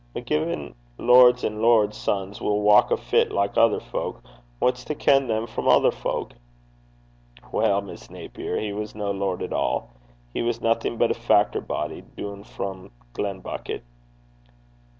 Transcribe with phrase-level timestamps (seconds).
[0.15, 4.23] But gin lords an' lords' sons will walk afit like ither fowk,
[4.59, 6.33] wha's to ken them frae ither fowk?'
[7.51, 9.91] 'Well, Miss Naper, he was no lord at all.
[10.33, 13.83] He was nothing but a factor body doon frae Glenbucket.'